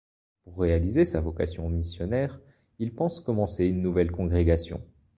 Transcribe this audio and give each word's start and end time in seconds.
Pour 0.41 0.57
réaliser 0.57 1.05
sa 1.05 1.21
vocation 1.21 1.69
missionnaire, 1.69 2.39
il 2.79 2.91
pense 2.95 3.19
commencer 3.19 3.65
une 3.67 3.83
nouvelle 3.83 4.09
congrégation. 4.09 4.81